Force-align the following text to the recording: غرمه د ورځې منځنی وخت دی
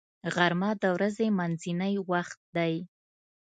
غرمه 0.33 0.69
د 0.81 0.83
ورځې 0.95 1.27
منځنی 1.37 1.93
وخت 2.11 2.39
دی 2.55 2.73